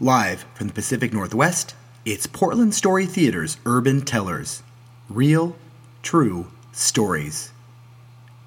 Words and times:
Live 0.00 0.44
from 0.54 0.68
the 0.68 0.74
Pacific 0.74 1.12
Northwest, 1.12 1.74
it's 2.04 2.28
Portland 2.28 2.72
Story 2.72 3.04
Theater's 3.04 3.56
Urban 3.66 4.02
Tellers. 4.02 4.62
Real, 5.08 5.56
true 6.04 6.52
stories. 6.70 7.50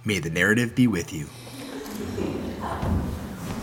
May 0.06 0.20
the 0.20 0.30
narrative 0.30 0.74
be 0.76 0.88
with 0.88 1.12
you. 1.12 1.28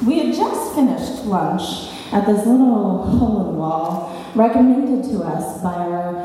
We 0.06 0.18
had 0.18 0.34
just 0.34 0.74
finished 0.74 1.24
lunch 1.24 1.90
at 2.12 2.26
this 2.26 2.46
little 2.46 3.04
hole 3.04 3.40
in 3.40 3.46
the 3.46 3.58
wall 3.58 4.32
recommended 4.34 5.10
to 5.10 5.20
us 5.20 5.62
by 5.62 5.72
our, 5.72 6.24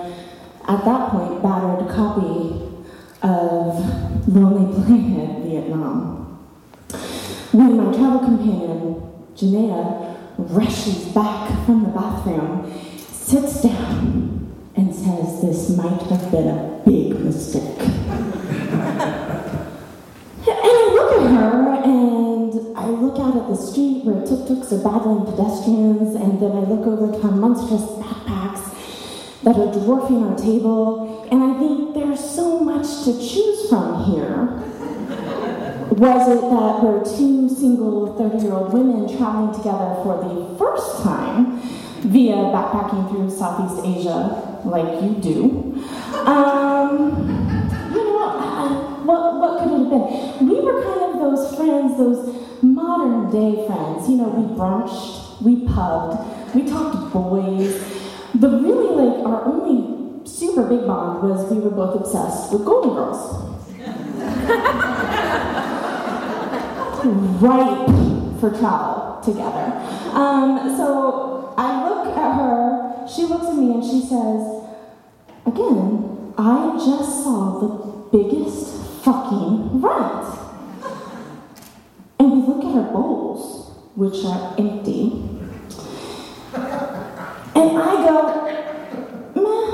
at 0.68 0.84
that 0.84 1.11
point, 1.11 1.41
battered 1.41 1.88
copy 1.95 2.61
of 3.21 4.27
Lonely 4.27 4.84
Planet 4.84 5.45
Vietnam. 5.45 6.25
When 7.54 7.77
my 7.77 7.93
travel 7.93 8.20
companion, 8.20 9.02
Janaea, 9.38 10.12
rushes 10.38 11.05
back 11.13 11.50
from 11.65 11.84
the 11.84 11.89
bathroom, 11.89 12.71
sits 12.97 13.61
down, 13.61 14.71
and 14.75 14.93
says 14.93 15.41
this 15.41 15.69
might 15.78 16.01
have 16.04 16.32
been 16.32 16.47
a 16.47 16.82
big 16.86 17.19
mistake. 17.19 17.79
and 17.79 17.91
I 20.47 20.91
look 20.93 21.14
at 21.14 21.29
her 21.32 21.74
and 21.83 22.77
I 22.77 22.88
look 22.88 23.19
out 23.19 23.38
at 23.38 23.47
the 23.47 23.55
street 23.55 24.04
where 24.04 24.25
tuk-tuks 24.25 24.74
are 24.74 24.83
battling 24.83 25.25
pedestrians, 25.25 26.15
and 26.15 26.41
then 26.41 26.52
I 26.52 26.61
look 26.61 26.88
over 26.88 27.11
to 27.11 27.27
our 27.27 27.32
monstrous 27.32 27.82
backpacks 27.82 29.41
that 29.43 29.57
are 29.57 29.71
dwarfing 29.71 30.24
our 30.24 30.38
table, 30.38 31.27
and 31.32 31.43
I 31.43 31.60
think 31.60 31.93
there's 31.93 32.19
so 32.19 32.59
much 32.59 33.03
to 33.05 33.13
choose 33.13 33.69
from 33.69 34.03
here. 34.05 34.72
Was 35.94 36.28
it 36.28 36.42
that 36.42 36.81
we're 36.81 37.06
two 37.06 37.47
single 37.47 38.17
30 38.17 38.44
year 38.44 38.53
old 38.53 38.73
women 38.73 39.06
traveling 39.16 39.53
together 39.53 39.94
for 40.02 40.17
the 40.25 40.58
first 40.58 41.03
time 41.03 41.61
via 42.02 42.33
backpacking 42.50 43.11
through 43.11 43.30
Southeast 43.30 43.86
Asia, 43.86 44.59
like 44.66 45.03
you 45.03 45.14
do? 45.21 45.86
Um, 46.25 47.14
you 47.94 48.03
know, 48.03 49.03
what, 49.05 49.36
what 49.38 49.61
could 49.61 49.69
it 49.69 49.77
have 49.77 50.39
been? 50.39 50.49
We 50.49 50.61
were 50.61 50.81
kind 50.81 51.14
of 51.14 51.19
those 51.19 51.55
friends, 51.55 51.95
those 51.99 52.64
modern 52.64 53.30
day 53.30 53.67
friends. 53.67 54.09
You 54.09 54.16
know, 54.17 54.30
we 54.30 54.49
brunched, 54.58 55.44
we 55.44 55.67
pubbed, 55.67 56.55
we 56.55 56.67
talked 56.67 57.14
boys. 57.14 57.77
But 58.33 58.49
really, 58.64 58.95
like, 58.95 59.23
our 59.27 59.45
only 59.45 60.25
super 60.25 60.67
big 60.67 60.88
bond 60.88 61.21
was 61.21 61.52
we 61.52 61.59
were 61.59 61.69
both 61.69 62.02
obsessed 62.02 62.52
with 62.52 62.66
Golden 62.66 62.95
Girls. 62.95 64.80
ripe 67.09 67.87
for 68.39 68.49
travel 68.49 69.21
together. 69.23 69.73
Um, 70.13 70.75
so 70.77 71.53
I 71.57 71.87
look 71.87 72.17
at 72.17 72.35
her, 72.35 73.07
she 73.07 73.23
looks 73.23 73.47
at 73.47 73.55
me, 73.55 73.73
and 73.73 73.83
she 73.83 74.01
says, 74.01 74.63
Again, 75.45 76.33
I 76.37 76.77
just 76.77 77.23
saw 77.23 77.59
the 77.59 78.17
biggest 78.17 79.03
fucking 79.03 79.81
rat. 79.81 80.39
And 82.19 82.31
we 82.31 82.37
look 82.47 82.63
at 82.63 82.73
her 82.75 82.91
bowls, 82.91 83.77
which 83.95 84.23
are 84.25 84.55
empty. 84.57 85.29
And 87.55 87.77
I 87.77 87.93
go, 88.07 88.15
meh. 89.35 89.67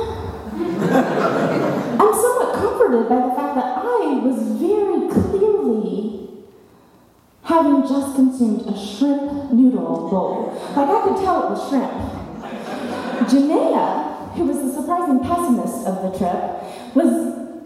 I'm 2.00 2.14
somewhat 2.14 2.56
comforted 2.56 3.08
by 3.08 3.16
the 3.28 3.34
fact 3.36 3.56
that 3.56 3.78
I 3.78 4.20
was 4.26 4.38
very 4.60 5.08
clearly 5.10 6.09
having 7.50 7.82
just 7.82 8.14
consumed 8.14 8.62
a 8.70 8.78
shrimp 8.78 9.52
noodle 9.52 10.08
bowl. 10.08 10.54
Like 10.78 10.88
I 10.88 11.02
could 11.02 11.18
tell 11.18 11.50
it 11.50 11.58
was 11.58 11.66
shrimp. 11.66 11.90
Janaea, 13.26 14.36
who 14.36 14.46
was 14.46 14.62
the 14.62 14.72
surprising 14.72 15.20
pessimist 15.20 15.88
of 15.88 15.98
the 16.06 16.14
trip, 16.14 16.38
was 16.94 17.10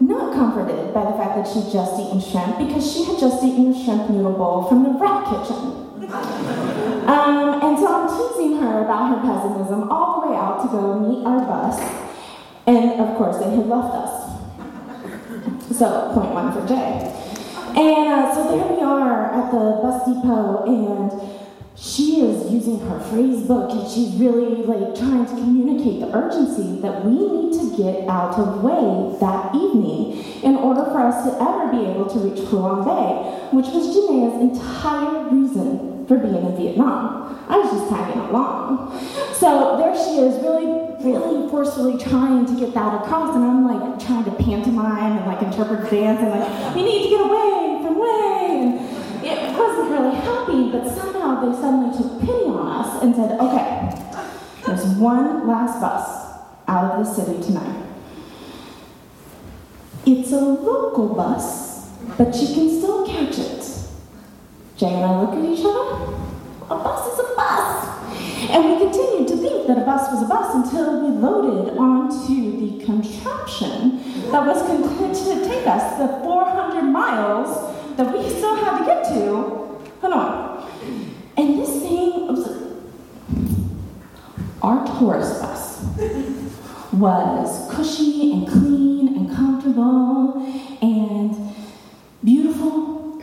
not 0.00 0.32
comforted 0.32 0.94
by 0.94 1.04
the 1.04 1.12
fact 1.20 1.36
that 1.36 1.44
she'd 1.46 1.68
just 1.70 2.00
eaten 2.00 2.16
shrimp 2.16 2.56
because 2.64 2.80
she 2.80 3.04
had 3.04 3.20
just 3.20 3.44
eaten 3.44 3.76
a 3.76 3.84
shrimp 3.84 4.08
noodle 4.08 4.32
bowl 4.32 4.64
from 4.64 4.84
the 4.84 4.96
rat 4.96 5.28
kitchen. 5.28 5.84
Um, 7.04 7.60
and 7.60 7.76
so 7.76 7.84
I'm 7.84 8.08
teasing 8.08 8.64
her 8.64 8.84
about 8.88 9.12
her 9.12 9.20
pessimism 9.20 9.90
all 9.92 10.22
the 10.22 10.32
way 10.32 10.36
out 10.36 10.64
to 10.64 10.68
go 10.72 10.98
meet 10.98 11.26
our 11.26 11.44
bus. 11.44 11.76
And 12.66 12.98
of 13.04 13.16
course, 13.18 13.36
they 13.36 13.52
had 13.52 13.68
left 13.68 13.92
us. 13.92 14.32
So, 15.76 16.10
point 16.14 16.32
one 16.32 16.52
for 16.52 16.66
Jay. 16.66 17.33
And 17.76 18.08
uh, 18.08 18.34
so 18.34 18.56
there 18.56 18.76
we 18.76 18.82
are 18.82 19.34
at 19.34 19.50
the 19.50 19.80
bus 19.82 20.06
depot, 20.06 20.64
and 20.66 21.10
she 21.76 22.20
is 22.20 22.52
using 22.52 22.78
her 22.88 23.00
phrase 23.00 23.42
book, 23.42 23.70
and 23.72 23.90
she's 23.90 24.14
really 24.14 24.62
like 24.62 24.94
trying 24.96 25.26
to 25.26 25.32
communicate 25.32 26.00
the 26.00 26.16
urgency 26.16 26.80
that 26.82 27.04
we 27.04 27.12
need 27.12 27.58
to 27.58 27.76
get 27.76 28.08
out 28.08 28.38
of 28.38 28.62
Hue 28.62 29.18
that 29.18 29.54
evening 29.54 30.22
in 30.44 30.54
order 30.56 30.84
for 30.84 31.00
us 31.00 31.24
to 31.24 31.34
ever 31.42 31.72
be 31.72 31.84
able 31.90 32.06
to 32.06 32.18
reach 32.20 32.40
Halong 32.46 32.84
Bay, 32.84 33.56
which 33.56 33.66
was 33.66 33.90
Janaea's 33.90 34.40
entire 34.40 35.28
reason 35.30 36.06
for 36.06 36.16
being 36.18 36.46
in 36.46 36.56
Vietnam. 36.56 37.44
I 37.48 37.58
was 37.58 37.70
just 37.72 37.90
tagging 37.90 38.22
along. 38.22 38.98
So 39.34 39.76
there 39.76 39.94
she 39.96 40.22
is, 40.22 40.40
really, 40.42 40.66
really 41.02 41.50
forcefully 41.50 41.98
trying 41.98 42.46
to 42.46 42.54
get 42.54 42.72
that 42.74 43.02
across, 43.02 43.34
and 43.34 43.44
I'm 43.44 43.66
like 43.66 43.98
trying 43.98 44.24
to 44.24 44.32
pantomime 44.32 45.18
and 45.18 45.26
like 45.26 45.42
interpret 45.42 45.90
dance 45.90 46.20
and 46.20 46.30
like, 46.30 46.74
we 46.74 46.84
need 46.84 47.02
to 47.02 47.10
get 47.10 47.20
away 47.20 47.82
from 47.82 47.94
Hue. 47.96 48.04
And, 48.04 48.94
it 49.24 49.53
wasn't 49.64 49.90
really 49.90 50.14
happy, 50.16 50.70
but 50.70 50.88
somehow 50.94 51.44
they 51.44 51.56
suddenly 51.56 51.96
took 51.96 52.20
pity 52.20 52.44
on 52.46 52.66
us 52.68 53.02
and 53.02 53.14
said, 53.14 53.38
okay, 53.40 53.94
there's 54.66 54.84
one 54.96 55.46
last 55.48 55.80
bus 55.80 56.38
out 56.68 56.92
of 56.92 57.04
the 57.04 57.12
city 57.14 57.42
tonight. 57.42 57.82
It's 60.06 60.32
a 60.32 60.40
local 60.40 61.14
bus, 61.14 61.88
but 62.18 62.34
you 62.36 62.48
can 62.54 62.78
still 62.78 63.06
catch 63.06 63.38
it. 63.38 63.64
Jay 64.76 64.92
and 64.92 65.04
I 65.04 65.20
look 65.20 65.32
at 65.32 65.44
each 65.44 65.64
other. 65.64 66.12
A 66.64 66.76
bus 66.76 67.12
is 67.12 67.18
a 67.20 67.34
bus. 67.34 68.50
And 68.50 68.64
we 68.64 68.78
continued 68.78 69.28
to 69.28 69.36
think 69.36 69.66
that 69.66 69.78
a 69.78 69.84
bus 69.84 70.10
was 70.12 70.22
a 70.22 70.26
bus 70.26 70.54
until 70.54 71.00
we 71.00 71.16
loaded 71.16 71.76
onto 71.78 72.60
the 72.60 72.84
contraption 72.84 74.30
that 74.30 74.46
was 74.46 74.62
going 74.62 74.82
to 74.82 75.48
take 75.48 75.66
us 75.66 75.98
the 75.98 76.08
400 76.22 76.82
miles 76.82 77.73
that 77.96 78.12
we 78.12 78.28
still 78.28 78.56
had 78.56 78.78
to 78.78 78.84
get 78.84 79.04
to. 79.04 79.80
Hold 80.00 80.12
on. 80.12 80.70
And 81.36 81.58
this 81.58 81.80
thing 81.80 82.26
was 82.28 82.64
our 84.62 84.86
tourist 84.98 85.42
bus 85.42 85.84
was 86.92 87.74
cushy 87.74 88.32
and 88.32 88.48
clean 88.48 89.08
and 89.16 89.34
comfortable 89.34 90.46
and 90.80 91.54
beautiful. 92.22 93.22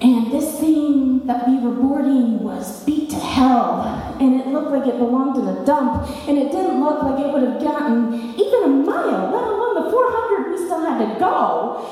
And 0.00 0.32
this 0.32 0.58
thing 0.58 1.26
that 1.26 1.46
we 1.48 1.58
were 1.58 1.74
boarding 1.74 2.40
was 2.42 2.84
beat 2.84 3.10
to 3.10 3.16
hell. 3.16 4.16
And 4.20 4.40
it 4.40 4.48
looked 4.48 4.70
like 4.70 4.86
it 4.86 4.98
belonged 4.98 5.36
in 5.36 5.48
a 5.48 5.64
dump. 5.64 6.08
And 6.28 6.38
it 6.38 6.50
didn't 6.50 6.82
look 6.82 7.02
like 7.02 7.24
it 7.24 7.32
would 7.32 7.42
have 7.42 7.60
gotten 7.62 8.14
even 8.34 8.62
a 8.64 8.68
mile, 8.68 9.30
let 9.30 9.44
alone 9.44 9.84
the 9.84 9.90
400 9.90 10.50
we 10.50 10.56
still 10.56 10.80
had 10.80 10.98
to 10.98 11.20
go. 11.20 11.86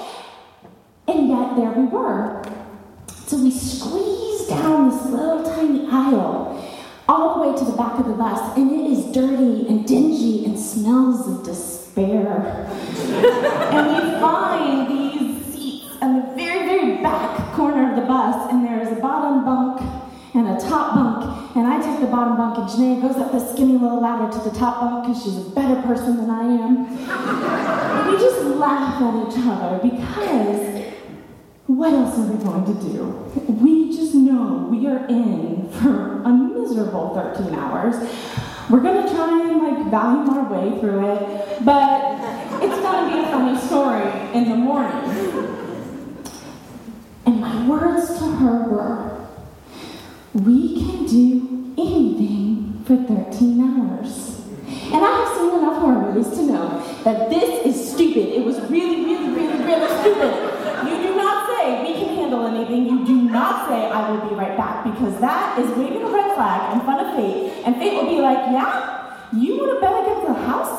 And 1.10 1.28
yet 1.28 1.56
there 1.56 1.72
we 1.72 1.86
were. 1.86 2.40
So 3.26 3.36
we 3.36 3.50
squeezed 3.50 4.48
down 4.48 4.90
this 4.90 5.06
little 5.06 5.42
tiny 5.42 5.88
aisle 5.90 6.64
all 7.08 7.34
the 7.34 7.50
way 7.50 7.58
to 7.58 7.64
the 7.64 7.76
back 7.76 7.98
of 7.98 8.06
the 8.06 8.14
bus, 8.14 8.56
and 8.56 8.70
it 8.70 8.88
is 8.92 9.12
dirty 9.12 9.66
and 9.66 9.84
dingy 9.88 10.44
and 10.44 10.56
smells 10.56 11.26
of 11.26 11.44
despair. 11.44 12.24
and 13.72 13.86
we 13.88 14.20
find 14.20 14.88
these 14.88 15.46
seats 15.46 15.96
in 16.00 16.14
the 16.14 16.32
very, 16.36 16.66
very 16.68 17.02
back 17.02 17.54
corner 17.56 17.90
of 17.90 17.96
the 17.96 18.06
bus, 18.06 18.52
and 18.52 18.64
there 18.64 18.80
is 18.80 18.96
a 18.96 19.00
bottom 19.00 19.44
bunk 19.44 19.80
and 20.34 20.46
a 20.46 20.60
top 20.60 20.94
bunk, 20.94 21.56
and 21.56 21.66
I 21.66 21.82
take 21.82 22.00
the 22.00 22.06
bottom 22.06 22.36
bunk, 22.36 22.56
and 22.58 22.68
Janaea 22.68 23.02
goes 23.02 23.16
up 23.16 23.32
the 23.32 23.52
skinny 23.52 23.72
little 23.72 24.00
ladder 24.00 24.32
to 24.32 24.48
the 24.48 24.56
top 24.56 24.80
bunk 24.80 25.08
because 25.08 25.24
she's 25.24 25.38
a 25.38 25.50
better 25.50 25.82
person 25.82 26.18
than 26.18 26.30
I 26.30 26.44
am. 26.44 26.86
and 26.86 28.12
we 28.12 28.16
just 28.16 28.44
laugh 28.44 29.02
at 29.02 29.28
each 29.28 29.44
other 29.44 29.80
because 29.82 30.79
what 31.76 31.92
else 31.92 32.18
are 32.18 32.22
we 32.22 32.42
going 32.42 32.64
to 32.64 32.74
do? 32.82 33.04
We 33.52 33.94
just 33.94 34.14
know 34.14 34.66
we 34.70 34.86
are 34.86 35.06
in 35.06 35.68
for 35.72 36.22
a 36.22 36.28
miserable 36.28 37.14
13 37.14 37.54
hours. 37.54 37.94
We're 38.68 38.80
gonna 38.80 39.08
try 39.08 39.48
and 39.48 39.62
like 39.62 39.90
value 39.90 40.30
our 40.30 40.52
way 40.52 40.80
through 40.80 41.12
it, 41.12 41.64
but 41.64 42.18
it's 42.62 42.80
gonna 42.82 43.12
be 43.12 43.20
a 43.20 43.30
funny 43.30 43.58
story 43.58 44.10
in 44.32 44.48
the 44.48 44.56
morning. 44.56 45.10
And 47.26 47.40
my 47.40 47.68
words 47.68 48.18
to 48.18 48.24
her 48.24 48.68
were, 48.68 49.26
we 50.34 50.74
can 50.76 51.06
do 51.06 51.74
anything 51.78 52.82
for 52.84 52.96
13 52.96 53.60
hours. 53.60 54.40
And 54.92 55.04
I 55.04 55.24
have 55.24 55.36
seen 55.36 55.58
enough 55.58 55.80
horror 55.80 56.12
movies 56.12 56.30
to 56.36 56.42
know 56.46 56.82
that 57.04 57.30
this 57.30 57.66
is 57.66 57.92
stupid. 57.92 58.28
It 58.28 58.44
was 58.44 58.60
really, 58.70 59.04
really, 59.04 59.30
really, 59.30 59.64
really 59.64 60.00
stupid. 60.00 60.50
You 60.88 61.02
do 61.02 61.16
not 61.16 61.49
handle 62.30 62.46
anything. 62.46 62.86
You 62.86 63.04
do 63.04 63.22
not 63.22 63.68
say 63.68 63.90
I 63.90 64.10
will 64.10 64.28
be 64.28 64.34
right 64.34 64.56
back 64.56 64.84
because 64.84 65.20
that 65.20 65.58
is 65.58 65.66
waving 65.76 66.02
a 66.02 66.10
red 66.10 66.34
flag 66.34 66.74
in 66.74 66.80
front 66.84 67.06
of 67.06 67.14
fate. 67.16 67.52
And 67.64 67.76
fate 67.76 67.94
will 67.94 68.06
be 68.06 68.20
like, 68.20 68.38
yeah? 68.50 69.18
You 69.32 69.58
want 69.58 69.74
to 69.74 69.80
bet 69.80 70.02
against 70.02 70.26
the 70.26 70.34
house? 70.34 70.78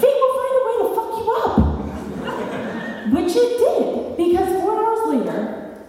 Fate 0.00 0.18
will 0.20 0.34
find 0.40 0.54
a 0.56 0.62
way 0.66 0.76
to 0.82 0.86
fuck 0.96 1.10
you 1.18 1.24
up. 1.42 1.54
Which 3.12 3.32
it 3.36 3.50
did, 3.58 4.16
because 4.16 4.48
four 4.62 4.74
hours 4.78 5.02
later, 5.14 5.38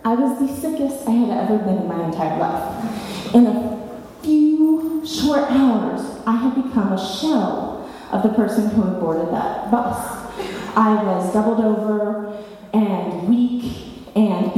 I 0.03 0.13
was 0.15 0.39
the 0.39 0.47
sickest 0.61 1.07
I 1.07 1.11
had 1.11 1.49
ever 1.49 1.57
been 1.57 1.77
in 1.77 1.87
my 1.87 2.05
entire 2.05 2.37
life. 2.37 3.33
In 3.33 3.47
a 3.47 3.89
few 4.23 5.05
short 5.05 5.49
hours, 5.49 6.01
I 6.25 6.35
had 6.35 6.55
become 6.55 6.93
a 6.93 6.97
shell 6.97 7.89
of 8.11 8.23
the 8.23 8.29
person 8.29 8.69
who 8.69 8.83
had 8.83 8.99
boarded 8.99 9.33
that 9.33 9.69
bus. 9.71 9.97
I 10.77 11.03
was 11.03 11.33
doubled 11.33 11.59
over 11.59 12.37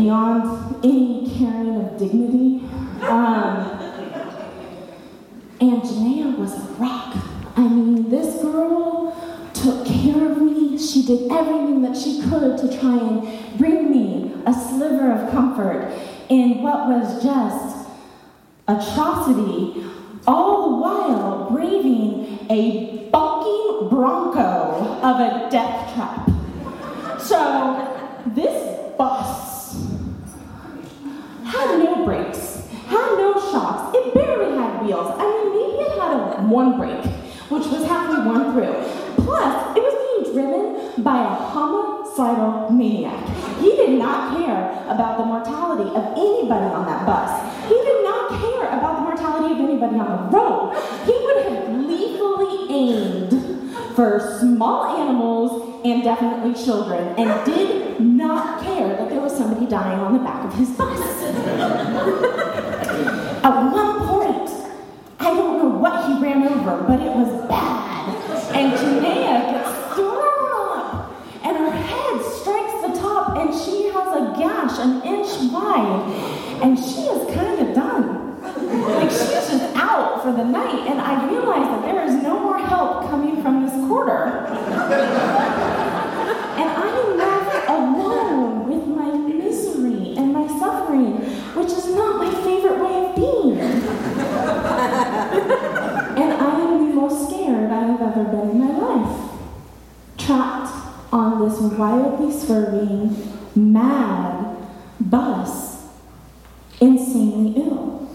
beyond 0.09 0.83
any 0.83 1.29
caring 1.37 1.75
of 1.85 1.99
dignity. 1.99 2.65
Um, 3.03 3.77
and 5.61 5.83
Janaea 5.83 6.35
was 6.35 6.51
a 6.55 6.73
rock. 6.79 7.15
I 7.55 7.61
mean, 7.61 8.09
this 8.09 8.41
girl 8.41 9.15
took 9.53 9.85
care 9.85 10.31
of 10.31 10.41
me. 10.41 10.79
She 10.79 11.05
did 11.05 11.31
everything 11.31 11.83
that 11.83 11.95
she 11.95 12.23
could 12.23 12.57
to 12.57 12.79
try 12.79 12.97
and 12.97 13.57
bring 13.59 13.91
me 13.91 14.33
a 14.47 14.53
sliver 14.53 15.11
of 15.11 15.31
comfort 15.31 15.93
in 16.29 16.63
what 16.63 16.87
was 16.87 17.21
just 17.21 17.87
atrocity, 18.67 19.85
all 20.25 20.71
the 20.71 20.75
while 20.77 21.51
braving 21.51 22.47
a 22.49 23.09
bucking 23.11 23.89
bronco 23.89 24.99
of 25.03 25.19
a 25.19 25.51
death 25.51 25.93
trap. 25.93 26.31
So, 27.21 28.23
this 28.33 28.97
bus 28.97 29.48
had 31.59 31.79
no 31.79 32.05
brakes, 32.05 32.67
had 32.87 33.17
no 33.17 33.33
shocks, 33.51 33.95
it 33.95 34.13
barely 34.13 34.55
had 34.57 34.81
wheels. 34.81 35.11
I 35.17 35.23
mean, 35.27 35.47
maybe 35.51 35.83
it 35.83 35.99
had 35.99 36.11
a 36.13 36.41
one 36.47 36.77
brake, 36.77 37.05
which 37.49 37.67
was 37.67 37.85
halfway 37.85 38.23
worn 38.25 38.53
through. 38.53 39.25
Plus, 39.25 39.77
it 39.77 39.83
was 39.83 39.95
being 39.99 40.33
driven 40.33 41.03
by 41.03 41.19
a 41.19 41.35
homicidal 41.51 42.71
maniac. 42.71 43.27
He 43.59 43.75
did 43.75 43.99
not 43.99 44.37
care 44.37 44.71
about 44.87 45.17
the 45.17 45.25
mortality 45.25 45.89
of 45.95 46.03
anybody 46.15 46.65
on 46.65 46.85
that 46.85 47.05
bus. 47.05 47.29
He 47.67 47.75
did 47.75 48.03
not 48.03 48.29
care 48.39 48.67
about 48.77 48.95
the 48.95 49.01
mortality 49.01 49.53
of 49.53 49.59
anybody 49.59 49.99
on 49.99 50.31
the 50.31 50.37
road. 50.37 50.73
He 51.05 51.11
would 51.11 51.43
have 51.43 51.75
lethally 51.85 52.73
aimed 52.73 53.75
for 53.95 54.37
small 54.39 54.85
animals 54.97 55.68
and 55.83 56.03
definitely 56.03 56.53
children, 56.53 57.15
and 57.17 57.45
did 57.45 57.99
not 57.99 58.61
care 58.63 58.95
that 58.95 59.09
there 59.09 59.19
was 59.21 59.35
somebody 59.35 59.65
dying 59.65 59.99
on 59.99 60.13
the 60.13 60.19
back 60.19 60.45
of 60.45 60.53
his 60.53 60.69
bus. 60.71 60.99
At 63.43 63.71
one 63.71 63.99
point, 64.07 64.49
I 65.19 65.33
don't 65.33 65.57
know 65.57 65.69
what 65.69 66.05
he 66.05 66.13
ran 66.21 66.43
over, 66.43 66.83
but 66.83 66.99
it 66.99 67.11
was 67.15 67.45
bad. 67.47 68.15
And 68.55 68.73
Janaea 68.73 69.51
gets 69.51 69.95
thrown 69.95 70.77
up, 70.77 71.11
and 71.43 71.57
her 71.57 71.71
head 71.71 72.21
strikes 72.39 72.81
the 72.81 72.99
top, 72.99 73.37
and 73.37 73.53
she 73.53 73.89
has 73.89 74.07
a 74.15 74.33
gash 74.37 74.79
an 74.79 75.01
inch 75.03 75.29
wide, 75.51 76.03
and 76.61 76.77
she 76.77 77.01
is 77.01 77.35
kind 77.35 77.59
of 77.67 77.73
done. 77.75 78.17
Like 78.41 79.09
she's 79.09 79.29
just 79.29 79.75
out 79.75 80.21
for 80.23 80.31
the 80.31 80.43
night, 80.43 80.87
and 80.87 80.99
I 81.01 81.27
realize 81.29 81.65
that 81.65 81.81
there 81.83 82.03
is 82.05 82.15
no 82.23 82.39
more 82.39 82.57
help 82.57 83.09
coming 83.09 83.41
from 83.41 83.65
this 83.65 83.73
quarter. 83.87 84.45
And 86.59 86.69
I 86.69 86.87
am 86.87 87.17
left 87.17 87.69
alone 87.69 88.67
with 88.69 88.87
my 88.87 89.11
misery 89.11 90.15
and 90.17 90.33
my 90.33 90.47
suffering, 90.59 91.17
which 91.55 91.71
is 91.71 91.87
not 91.95 92.17
my 92.17 92.31
favorite 92.43 92.79
way 92.79 93.05
of 93.05 93.15
being. 93.15 93.59
and 96.19 96.33
I 96.33 96.59
am 96.59 96.89
the 96.89 96.93
most 96.95 97.29
scared 97.99 98.13
I 98.13 98.17
have 98.17 98.27
ever 98.27 98.37
been 98.37 98.49
in 98.51 98.59
my 98.59 98.77
life. 98.77 99.31
Trapped 100.17 100.71
on 101.11 101.47
this 101.47 101.59
wildly 101.59 102.31
swerving, 102.37 103.15
mad 103.55 104.57
bus, 104.99 105.87
insanely 106.79 107.61
ill. 107.61 108.09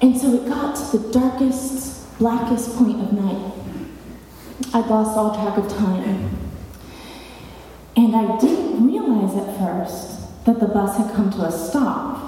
And 0.00 0.18
so 0.18 0.34
it 0.34 0.48
got 0.48 0.76
to 0.76 0.98
the 0.98 1.12
darkest, 1.12 2.18
blackest 2.18 2.76
point 2.76 3.00
of 3.00 3.12
night. 3.12 3.52
I'd 4.74 4.86
lost 4.86 5.16
all 5.16 5.34
track 5.34 5.56
of 5.58 5.68
time. 5.76 6.30
And 7.96 8.14
I 8.14 8.38
didn't 8.38 8.86
realize 8.86 9.36
at 9.36 9.58
first 9.58 10.44
that 10.44 10.60
the 10.60 10.66
bus 10.66 10.98
had 10.98 11.14
come 11.14 11.30
to 11.32 11.44
a 11.44 11.52
stop. 11.52 12.22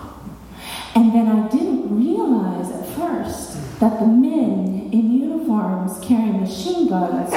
And 0.95 1.13
then 1.13 1.29
I 1.29 1.49
didn't 1.49 1.95
realize 1.95 2.71
at 2.71 2.87
first 2.97 3.81
that 3.81 4.01
the 4.01 4.07
men 4.07 4.68
uniforms 5.49 5.99
carrying 6.07 6.41
machine 6.41 6.89
guns 6.89 7.33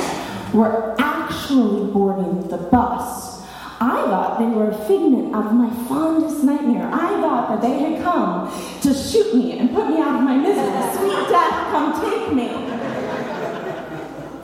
were 0.54 0.96
actually 1.00 1.92
boarding 1.92 2.48
the 2.50 2.58
bus. 2.58 3.42
I 3.80 4.04
thought 4.06 4.38
they 4.38 4.46
were 4.46 4.70
a 4.70 4.78
figment 4.86 5.34
of 5.34 5.54
my 5.54 5.70
fondest 5.88 6.44
nightmare. 6.44 6.90
I 6.92 7.10
thought 7.22 7.50
that 7.50 7.62
they 7.62 7.80
had 7.80 8.04
come 8.04 8.52
to 8.82 8.94
shoot 8.94 9.34
me 9.34 9.58
and 9.58 9.74
put 9.74 9.88
me 9.90 10.00
out 10.00 10.20
of 10.20 10.24
my 10.24 10.36
misery. 10.36 10.66
Sweet 10.98 11.30
death, 11.30 11.72
come 11.72 12.02
take 12.02 12.34
me. 12.34 12.50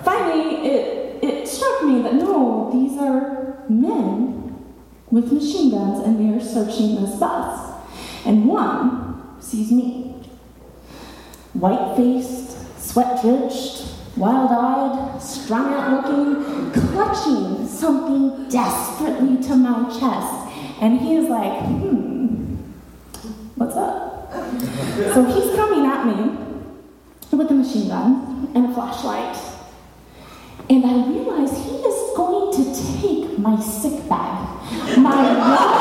Finally, 0.03 0.67
it, 0.67 1.23
it 1.23 1.47
struck 1.47 1.83
me 1.83 2.01
that 2.01 2.15
no, 2.15 2.71
these 2.73 2.97
are 2.97 3.63
men 3.69 4.65
with 5.11 5.31
machine 5.31 5.71
guns 5.71 6.05
and 6.05 6.19
they 6.19 6.35
are 6.35 6.43
searching 6.43 6.95
this 6.95 7.19
bus. 7.19 7.75
And 8.25 8.47
one 8.47 9.39
sees 9.39 9.71
me. 9.71 10.15
White 11.53 11.95
faced, 11.95 12.46
sweat 12.97 13.21
drenched, 13.21 13.93
wild 14.15 14.49
eyed, 14.49 15.21
strung 15.21 15.71
out 15.71 16.09
looking, 16.09 16.71
clutching 16.71 17.67
something 17.67 18.49
desperately 18.49 19.37
to 19.43 19.55
my 19.55 19.87
chest. 19.87 20.81
And 20.81 20.99
he 20.99 21.13
is 21.17 21.29
like, 21.29 21.61
hmm, 21.61 22.55
what's 23.53 23.75
up? 23.75 24.33
so 25.13 25.23
he's 25.25 25.55
coming 25.55 25.85
at 25.85 26.07
me 26.07 26.37
with 27.37 27.51
a 27.51 27.53
machine 27.53 27.87
gun 27.87 28.51
and 28.55 28.65
a 28.65 28.73
flashlight. 28.73 29.37
And 30.67 30.83
I 30.83 31.07
realize 31.07 31.51
he 31.51 31.75
is 31.75 32.17
going 32.17 32.51
to 32.55 32.99
take 32.99 33.37
my 33.37 33.59
sick 33.59 34.09
bag. 34.09 34.97
My 34.97 35.75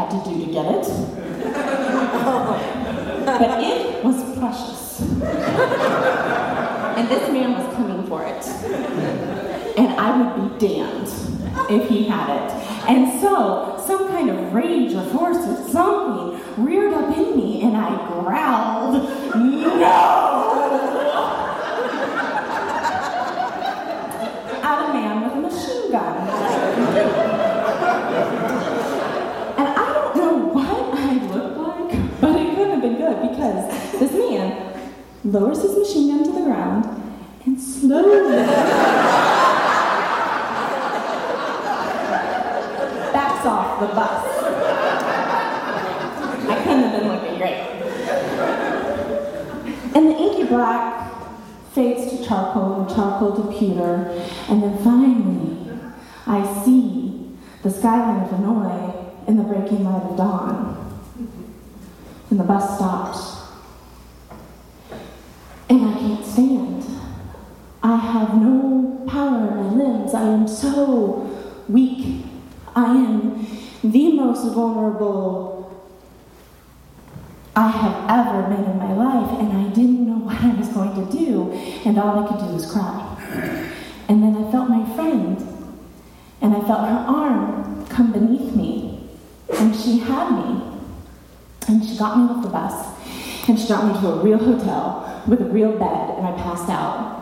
had 0.00 0.10
to 0.10 0.30
do 0.30 0.44
to 0.44 0.52
get 0.52 0.66
it. 0.66 0.86
But 3.26 3.40
it 3.62 4.04
was 4.04 4.38
precious. 4.38 5.00
And 5.00 5.22
this 7.08 7.30
man 7.30 7.52
was 7.52 7.74
coming 7.74 8.06
for 8.06 8.24
it. 8.24 8.44
And 9.76 9.88
I 9.98 10.20
would 10.20 10.58
be 10.58 10.66
damned 10.66 11.08
if 11.70 11.88
he 11.88 12.04
had 12.04 12.28
it. 12.30 12.50
And 12.88 13.20
so, 13.20 13.82
some 13.86 14.08
kind 14.08 14.30
of 14.30 14.52
rage 14.52 14.94
or 14.94 15.04
force 15.10 15.36
or 15.36 15.68
something 15.68 16.64
reared 16.64 16.92
up 16.92 17.16
in 17.16 17.36
me, 17.36 17.62
and 17.62 17.76
I 17.76 17.90
growled, 18.08 19.04
No! 19.34 20.56
At 24.62 24.88
a 24.88 24.92
man 24.92 25.20
with 25.22 25.32
a 25.32 25.40
machine 25.40 25.90
gun. 25.92 26.28
And 29.58 29.68
I 29.68 29.92
don't 29.92 30.16
know 30.16 30.34
what 30.52 30.98
I 30.98 31.00
look 31.34 31.56
like, 31.56 32.20
but 32.20 32.36
it 32.36 32.54
couldn't 32.56 32.70
have 32.70 32.82
been 32.82 32.96
good 32.96 33.20
because 33.30 33.70
this 33.98 34.12
man 34.12 34.52
lowers 35.30 35.62
his 35.62 35.76
machine 35.76 36.08
gun 36.08 36.24
to 36.24 36.32
the 36.32 36.44
ground 36.44 36.84
and 37.44 37.60
slowly. 37.60 38.46
backs 43.12 43.46
off 43.46 43.80
the 43.80 43.86
bus. 43.86 44.24
I 46.48 46.62
couldn't 46.62 46.82
have 46.82 47.00
been 47.00 47.08
looking 47.08 47.38
great. 47.38 47.60
And 49.94 50.06
the 50.08 50.16
inky 50.16 50.44
black 50.44 51.12
fades 51.72 52.10
to 52.10 52.24
charcoal 52.24 52.80
and 52.80 52.88
charcoal 52.88 53.36
to 53.36 53.58
pewter, 53.58 54.10
and 54.48 54.62
then 54.62 54.78
finally 54.78 55.70
I 56.26 56.64
see 56.64 57.36
the 57.62 57.70
skyline 57.70 58.22
of 58.22 58.30
Hanoi 58.30 59.28
in 59.28 59.36
the 59.36 59.42
breaking 59.42 59.84
light 59.84 60.02
of 60.02 60.16
dawn. 60.16 60.76
And 62.30 62.38
the 62.38 62.44
bus 62.44 62.76
stops. 62.76 63.38
And 65.68 65.84
I 65.84 65.92
can't 65.98 66.24
stand. 66.24 66.84
I 67.82 67.96
have 68.10 68.34
no 68.34 69.04
power 69.06 69.48
in 69.48 69.56
my 69.56 69.72
limbs. 69.72 70.14
I 70.14 70.22
am 70.22 70.46
so 70.46 71.26
weak 71.68 72.24
I 72.74 72.94
am 72.94 73.46
the 73.82 74.12
most 74.12 74.54
vulnerable 74.54 75.58
I 77.56 77.68
have 77.68 78.08
ever 78.08 78.42
been 78.54 78.64
in 78.64 78.78
my 78.78 78.92
life, 78.92 79.38
and 79.40 79.52
I 79.52 79.70
didn't 79.70 80.06
know 80.06 80.24
what 80.24 80.40
I 80.40 80.54
was 80.54 80.68
going 80.68 80.94
to 80.94 81.12
do. 81.12 81.52
and 81.84 81.98
all 81.98 82.24
I 82.24 82.28
could 82.28 82.38
do 82.38 82.54
was 82.54 82.70
cry. 82.70 83.16
And 84.08 84.22
then 84.22 84.36
I 84.36 84.50
felt 84.50 84.68
my 84.68 84.84
friend, 84.94 85.38
and 86.40 86.54
I 86.54 86.60
felt 86.60 86.88
her 86.88 87.04
arm 87.08 87.86
come 87.88 88.12
beneath 88.12 88.54
me, 88.54 89.08
and 89.58 89.74
she 89.74 89.98
had 89.98 90.30
me, 90.32 90.62
and 91.66 91.84
she 91.84 91.96
got 91.96 92.18
me 92.18 92.24
off 92.24 92.42
the 92.42 92.48
bus, 92.48 93.48
and 93.48 93.58
she 93.58 93.66
got 93.68 93.86
me 93.86 94.00
to 94.00 94.08
a 94.08 94.22
real 94.22 94.38
hotel 94.38 95.22
with 95.26 95.40
a 95.40 95.44
real 95.44 95.72
bed, 95.72 96.18
and 96.18 96.26
I 96.26 96.32
passed 96.32 96.70
out. 96.70 97.19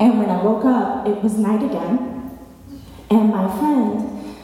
And 0.00 0.18
when 0.18 0.30
I 0.30 0.42
woke 0.42 0.64
up, 0.64 1.06
it 1.06 1.22
was 1.22 1.36
night 1.36 1.62
again, 1.62 2.38
and 3.10 3.28
my 3.28 3.46
friend 3.58 4.34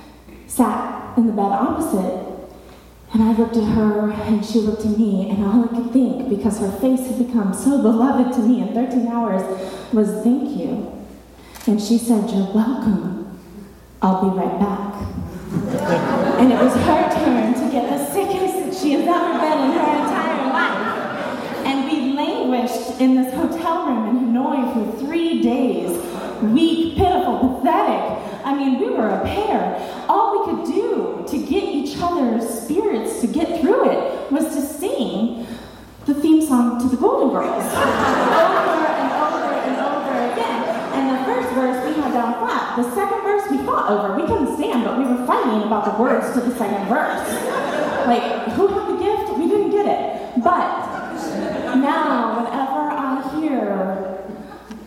sat 0.46 1.16
in 1.16 1.26
the 1.26 1.32
bed 1.32 1.50
opposite, 1.50 2.26
and 3.14 3.22
I 3.22 3.32
looked 3.32 3.56
at 3.56 3.64
her, 3.64 4.10
and 4.10 4.44
she 4.44 4.58
looked 4.58 4.84
at 4.84 4.98
me, 4.98 5.30
and 5.30 5.42
all 5.42 5.64
I 5.64 5.68
could 5.68 5.92
think, 5.94 6.28
because 6.28 6.58
her 6.58 6.70
face 6.72 7.06
had 7.06 7.26
become 7.26 7.54
so 7.54 7.80
beloved 7.80 8.34
to 8.34 8.40
me 8.40 8.60
in 8.60 8.74
13 8.74 9.06
hours, 9.06 9.42
was 9.94 10.22
thank 10.22 10.58
you. 10.58 10.92
And 11.66 11.80
she 11.80 11.96
said, 11.96 12.28
You're 12.28 12.52
welcome. 12.52 13.40
I'll 14.02 14.28
be 14.28 14.36
right 14.36 14.60
back. 14.60 14.94
and 16.38 16.52
it 16.52 16.60
was 16.60 16.74
her 16.74 17.24
turn 17.24 17.54
to 17.54 17.72
get 17.72 17.88
the 17.88 18.04
sickest 18.12 18.54
that 18.56 18.74
she 18.74 18.92
has 18.92 19.08
ever 19.08 19.38
been 19.40 19.70
in 19.70 19.72
her 19.72 20.04
entire 20.04 20.52
life. 20.52 21.64
And 21.64 21.90
we 21.90 22.12
languished 22.12 23.00
in 23.00 23.16
this 23.16 23.32
hotel 23.32 23.85
weak, 26.42 26.96
pitiful, 26.96 27.60
pathetic. 27.60 28.44
I 28.44 28.54
mean, 28.54 28.78
we 28.78 28.90
were 28.90 29.08
a 29.08 29.24
pair. 29.24 29.76
All 30.08 30.38
we 30.38 30.52
could 30.52 30.74
do 30.74 31.24
to 31.28 31.38
get 31.38 31.64
each 31.64 31.96
other's 31.98 32.48
spirits 32.48 33.20
to 33.20 33.26
get 33.26 33.60
through 33.60 33.90
it 33.90 34.30
was 34.30 34.44
to 34.54 34.60
sing 34.60 35.46
the 36.06 36.14
theme 36.14 36.40
song 36.46 36.80
to 36.80 36.88
the 36.88 36.96
Golden 36.96 37.30
Girls 37.30 37.64
over 37.74 38.86
and 38.86 39.12
over 39.18 39.50
and 39.66 39.76
over 39.82 40.14
again. 40.32 40.62
And 40.94 41.10
the 41.10 41.24
first 41.24 41.48
verse 41.54 41.84
we 41.84 42.00
had 42.00 42.12
down 42.12 42.38
flat. 42.38 42.76
The 42.76 42.94
second 42.94 43.22
verse 43.22 43.50
we 43.50 43.58
fought 43.66 43.90
over. 43.90 44.14
We 44.14 44.26
couldn't 44.26 44.56
stand, 44.56 44.84
but 44.84 44.98
we 44.98 45.04
were 45.04 45.26
fighting 45.26 45.66
about 45.66 45.84
the 45.84 46.00
words 46.00 46.32
to 46.34 46.40
the 46.40 46.54
second 46.56 46.86
verse. 46.88 47.26
Like, 48.06 48.52
who 48.52 48.68
had 48.68 48.86
the 48.86 48.98
gift? 49.02 49.36
We 49.36 49.48
didn't 49.48 49.70
get 49.70 49.86
it. 49.86 50.44
But 50.44 50.86
now, 51.74 52.25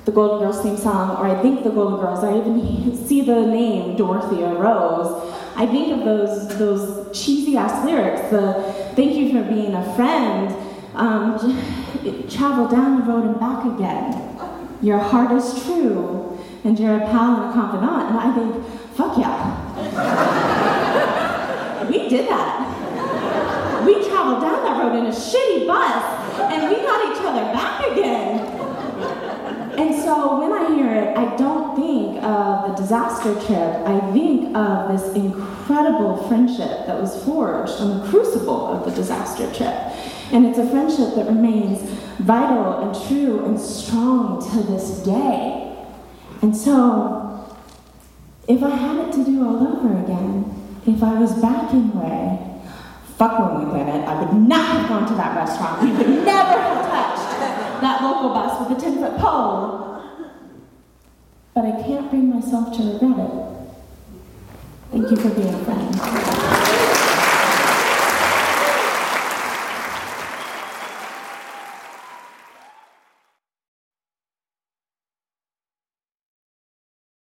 the 0.09 0.15
Golden 0.15 0.39
Girls 0.39 0.61
theme 0.63 0.75
song, 0.75 1.11
or 1.17 1.27
I 1.27 1.39
think 1.39 1.63
the 1.63 1.69
Golden 1.69 1.99
Girls, 1.99 2.23
I 2.23 2.35
even 2.35 2.95
see 3.07 3.21
the 3.21 3.45
name 3.45 3.95
Dorothea 3.95 4.55
Rose. 4.55 5.35
I 5.55 5.67
think 5.67 5.93
of 5.93 6.03
those 6.03 6.57
those 6.57 7.15
cheesy 7.17 7.55
ass 7.55 7.85
lyrics. 7.85 8.21
The 8.31 8.73
"Thank 8.95 9.15
you 9.15 9.31
for 9.31 9.43
being 9.47 9.75
a 9.75 9.95
friend." 9.95 10.55
Um, 10.95 11.37
travel 12.29 12.67
down 12.67 12.99
the 12.99 13.05
road 13.05 13.25
and 13.25 13.39
back 13.39 13.63
again. 13.65 14.37
Your 14.81 14.97
heart 14.97 15.31
is 15.31 15.63
true, 15.63 16.39
and 16.63 16.79
you're 16.79 16.97
a 16.97 17.05
pal 17.11 17.35
and 17.35 17.51
a 17.51 17.53
confidant. 17.53 18.09
And 18.09 18.17
I 18.17 18.33
think, 18.33 18.65
fuck 18.95 19.15
yeah, 19.15 19.37
we 21.89 22.09
did 22.09 22.27
that. 22.29 22.65
We 23.85 23.93
traveled 24.09 24.41
down 24.41 24.63
that 24.63 24.75
road 24.81 24.95
in 24.97 25.05
a 25.05 25.11
shitty 25.11 25.67
bus, 25.67 26.03
and 26.51 26.67
we 26.67 26.77
got 26.81 26.99
each 27.11 27.21
other 27.21 27.45
back 27.53 27.91
again. 27.91 28.28
And 29.79 29.95
so 29.95 30.41
when 30.41 30.51
I 30.51 30.75
hear 30.75 30.93
it, 30.93 31.17
I 31.17 31.37
don't 31.37 31.73
think 31.73 32.21
of 32.21 32.67
the 32.67 32.81
disaster 32.81 33.33
trip. 33.45 33.87
I 33.87 34.11
think 34.11 34.53
of 34.53 34.91
this 34.91 35.15
incredible 35.15 36.27
friendship 36.27 36.85
that 36.85 36.99
was 36.99 37.23
forged 37.23 37.79
on 37.79 38.01
the 38.01 38.07
crucible 38.09 38.67
of 38.67 38.83
the 38.83 38.91
disaster 38.91 39.49
trip. 39.53 39.73
And 40.33 40.45
it's 40.45 40.57
a 40.57 40.69
friendship 40.69 41.15
that 41.15 41.27
remains 41.27 41.79
vital 42.19 42.89
and 42.89 43.07
true 43.07 43.45
and 43.45 43.57
strong 43.57 44.43
to 44.51 44.63
this 44.63 45.01
day. 45.03 45.73
And 46.41 46.53
so, 46.53 47.55
if 48.49 48.61
I 48.61 48.71
had 48.71 49.07
it 49.07 49.13
to 49.13 49.23
do 49.23 49.47
all 49.47 49.65
over 49.65 49.97
again, 50.03 50.43
if 50.87 51.01
I 51.01 51.17
was 51.17 51.31
back 51.41 51.71
in 51.71 51.97
Ray, 51.97 52.37
fuck 53.17 53.39
Lonely 53.39 53.79
it, 53.79 54.05
I 54.05 54.21
would 54.21 54.45
not 54.45 54.67
have 54.75 54.89
gone 54.89 55.07
to 55.07 55.13
that 55.13 55.37
restaurant. 55.37 55.81
We 55.83 55.91
would 55.91 56.25
never 56.25 56.59
have 56.59 56.85
touched 56.85 57.29
local 58.01 58.29
bus 58.29 58.67
with 58.69 58.77
a 58.77 58.81
10 58.81 58.99
foot 58.99 59.17
pole. 59.17 60.03
But 61.53 61.65
I 61.65 61.71
can't 61.83 62.09
bring 62.09 62.29
myself 62.29 62.75
to 62.77 62.83
regret 62.83 63.19
it. 63.19 63.49
Thank 64.91 65.11
you 65.11 65.17
for 65.17 65.29
being 65.29 65.53
a 65.53 65.65
friend. 65.65 66.88